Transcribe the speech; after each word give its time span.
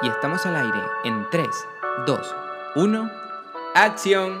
Y 0.00 0.08
estamos 0.08 0.46
al 0.46 0.54
aire 0.54 0.78
en 1.02 1.26
3, 1.28 1.48
2, 2.06 2.34
1, 2.76 3.10
acción. 3.74 4.40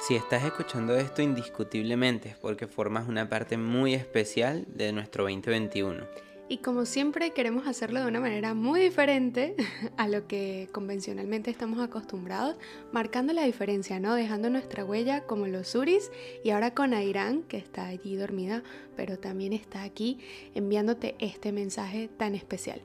Si 0.00 0.14
estás 0.14 0.42
escuchando 0.42 0.96
esto 0.96 1.20
indiscutiblemente 1.20 2.30
es 2.30 2.36
porque 2.38 2.66
formas 2.66 3.06
una 3.06 3.28
parte 3.28 3.58
muy 3.58 3.92
especial 3.92 4.64
de 4.68 4.90
nuestro 4.92 5.24
2021. 5.24 6.04
Y 6.48 6.58
como 6.58 6.86
siempre 6.86 7.32
queremos 7.32 7.66
hacerlo 7.66 8.00
de 8.00 8.06
una 8.06 8.20
manera 8.20 8.54
muy 8.54 8.80
diferente 8.80 9.54
a 9.98 10.08
lo 10.08 10.26
que 10.26 10.70
convencionalmente 10.72 11.50
estamos 11.50 11.78
acostumbrados, 11.80 12.56
marcando 12.90 13.34
la 13.34 13.44
diferencia, 13.44 14.00
¿no? 14.00 14.14
Dejando 14.14 14.48
nuestra 14.48 14.82
huella 14.82 15.24
como 15.24 15.46
los 15.46 15.68
suris 15.68 16.10
y 16.42 16.50
ahora 16.50 16.72
con 16.72 16.94
Airán, 16.94 17.42
que 17.42 17.58
está 17.58 17.86
allí 17.88 18.16
dormida, 18.16 18.62
pero 18.96 19.18
también 19.18 19.52
está 19.52 19.82
aquí 19.82 20.20
enviándote 20.54 21.16
este 21.18 21.52
mensaje 21.52 22.08
tan 22.16 22.34
especial. 22.34 22.80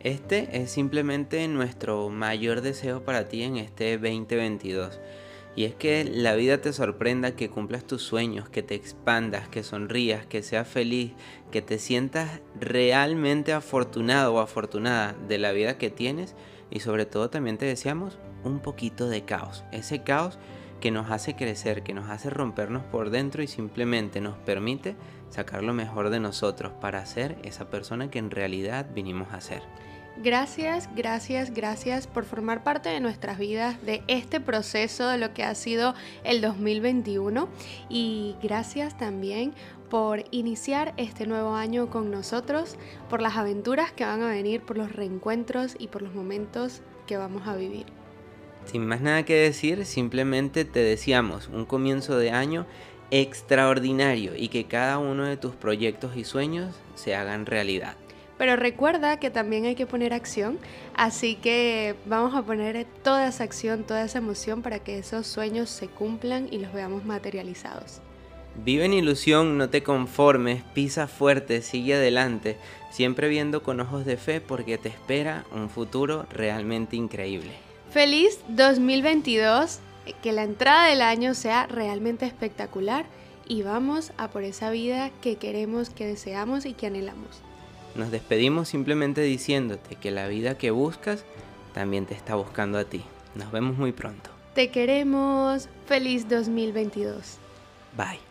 Este 0.00 0.60
es 0.62 0.70
simplemente 0.70 1.46
nuestro 1.48 2.08
mayor 2.08 2.60
deseo 2.60 3.02
para 3.02 3.28
ti 3.28 3.42
en 3.42 3.56
este 3.56 3.98
2022 3.98 5.00
y 5.56 5.64
es 5.64 5.74
que 5.74 6.04
la 6.04 6.36
vida 6.36 6.60
te 6.60 6.72
sorprenda, 6.72 7.34
que 7.34 7.50
cumplas 7.50 7.84
tus 7.84 8.02
sueños, 8.02 8.48
que 8.48 8.62
te 8.62 8.76
expandas, 8.76 9.48
que 9.48 9.64
sonrías, 9.64 10.24
que 10.24 10.44
seas 10.44 10.68
feliz, 10.68 11.14
que 11.50 11.62
te 11.62 11.80
sientas 11.80 12.40
realmente 12.60 13.52
afortunado 13.52 14.34
o 14.34 14.38
afortunada 14.38 15.16
de 15.26 15.38
la 15.38 15.50
vida 15.50 15.76
que 15.76 15.90
tienes 15.90 16.36
y 16.70 16.78
sobre 16.78 17.04
todo 17.04 17.28
también 17.28 17.58
te 17.58 17.66
deseamos 17.66 18.18
un 18.44 18.60
poquito 18.60 19.08
de 19.08 19.24
caos. 19.24 19.64
Ese 19.72 20.04
caos 20.04 20.38
que 20.80 20.90
nos 20.90 21.10
hace 21.10 21.34
crecer, 21.34 21.82
que 21.82 21.94
nos 21.94 22.08
hace 22.08 22.30
rompernos 22.30 22.84
por 22.84 23.10
dentro 23.10 23.42
y 23.42 23.46
simplemente 23.46 24.20
nos 24.20 24.36
permite 24.38 24.96
sacar 25.30 25.62
lo 25.62 25.74
mejor 25.74 26.10
de 26.10 26.20
nosotros 26.20 26.72
para 26.80 27.04
ser 27.06 27.38
esa 27.42 27.70
persona 27.70 28.10
que 28.10 28.18
en 28.18 28.30
realidad 28.30 28.86
vinimos 28.94 29.32
a 29.32 29.40
ser. 29.40 29.62
Gracias, 30.20 30.88
gracias, 30.96 31.52
gracias 31.52 32.08
por 32.08 32.24
formar 32.24 32.64
parte 32.64 32.88
de 32.88 32.98
nuestras 32.98 33.38
vidas, 33.38 33.80
de 33.82 34.02
este 34.08 34.40
proceso, 34.40 35.08
de 35.08 35.16
lo 35.16 35.32
que 35.32 35.44
ha 35.44 35.54
sido 35.54 35.94
el 36.24 36.40
2021 36.40 37.48
y 37.88 38.34
gracias 38.42 38.98
también 38.98 39.54
por 39.88 40.24
iniciar 40.32 40.92
este 40.96 41.26
nuevo 41.26 41.54
año 41.54 41.88
con 41.88 42.10
nosotros, 42.10 42.76
por 43.08 43.22
las 43.22 43.36
aventuras 43.36 43.92
que 43.92 44.04
van 44.04 44.22
a 44.22 44.28
venir, 44.28 44.60
por 44.62 44.76
los 44.76 44.92
reencuentros 44.92 45.76
y 45.78 45.86
por 45.86 46.02
los 46.02 46.12
momentos 46.12 46.82
que 47.06 47.16
vamos 47.16 47.46
a 47.46 47.54
vivir. 47.54 47.97
Sin 48.70 48.86
más 48.86 49.00
nada 49.00 49.22
que 49.22 49.34
decir, 49.34 49.86
simplemente 49.86 50.66
te 50.66 50.80
deseamos 50.80 51.48
un 51.48 51.64
comienzo 51.64 52.18
de 52.18 52.30
año 52.30 52.66
extraordinario 53.10 54.36
y 54.36 54.48
que 54.48 54.64
cada 54.64 54.98
uno 54.98 55.24
de 55.24 55.38
tus 55.38 55.54
proyectos 55.54 56.18
y 56.18 56.24
sueños 56.24 56.74
se 56.94 57.14
hagan 57.14 57.46
realidad. 57.46 57.96
Pero 58.36 58.56
recuerda 58.56 59.18
que 59.18 59.30
también 59.30 59.64
hay 59.64 59.74
que 59.74 59.86
poner 59.86 60.12
acción, 60.12 60.58
así 60.94 61.36
que 61.36 61.94
vamos 62.04 62.34
a 62.34 62.42
poner 62.42 62.86
toda 63.02 63.26
esa 63.26 63.42
acción, 63.42 63.84
toda 63.84 64.04
esa 64.04 64.18
emoción 64.18 64.60
para 64.60 64.80
que 64.80 64.98
esos 64.98 65.26
sueños 65.26 65.70
se 65.70 65.88
cumplan 65.88 66.46
y 66.50 66.58
los 66.58 66.70
veamos 66.74 67.06
materializados. 67.06 68.02
Vive 68.54 68.84
en 68.84 68.92
ilusión, 68.92 69.56
no 69.56 69.70
te 69.70 69.82
conformes, 69.82 70.62
pisa 70.74 71.08
fuerte, 71.08 71.62
sigue 71.62 71.94
adelante, 71.94 72.58
siempre 72.90 73.28
viendo 73.28 73.62
con 73.62 73.80
ojos 73.80 74.04
de 74.04 74.18
fe 74.18 74.42
porque 74.42 74.76
te 74.76 74.90
espera 74.90 75.46
un 75.52 75.70
futuro 75.70 76.26
realmente 76.30 76.96
increíble. 76.96 77.67
Feliz 77.90 78.38
2022, 78.48 79.80
que 80.22 80.32
la 80.32 80.42
entrada 80.42 80.88
del 80.88 81.00
año 81.00 81.34
sea 81.34 81.66
realmente 81.66 82.26
espectacular 82.26 83.06
y 83.46 83.62
vamos 83.62 84.12
a 84.18 84.28
por 84.28 84.42
esa 84.44 84.70
vida 84.70 85.10
que 85.22 85.36
queremos, 85.36 85.88
que 85.88 86.06
deseamos 86.06 86.66
y 86.66 86.74
que 86.74 86.86
anhelamos. 86.86 87.40
Nos 87.94 88.10
despedimos 88.10 88.68
simplemente 88.68 89.22
diciéndote 89.22 89.96
que 89.96 90.10
la 90.10 90.28
vida 90.28 90.58
que 90.58 90.70
buscas 90.70 91.24
también 91.72 92.04
te 92.04 92.14
está 92.14 92.34
buscando 92.34 92.78
a 92.78 92.84
ti. 92.84 93.02
Nos 93.34 93.50
vemos 93.50 93.76
muy 93.78 93.92
pronto. 93.92 94.30
Te 94.54 94.70
queremos. 94.70 95.68
Feliz 95.86 96.28
2022. 96.28 97.38
Bye. 97.96 98.27